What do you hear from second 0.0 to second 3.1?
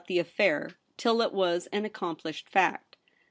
the affair till it was an accomplished fact.